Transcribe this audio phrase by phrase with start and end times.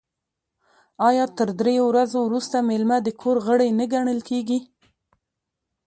[1.07, 4.59] آیا تر دریو ورځو وروسته میلمه د کور غړی نه ګڼل کیږي؟